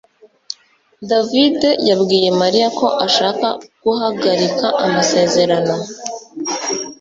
davide 1.09 1.69
yabwiye 1.89 2.29
mariya 2.41 2.67
ko 2.79 2.85
ashaka 3.05 3.47
guhagarika 3.83 4.67
amasezerano 4.85 5.75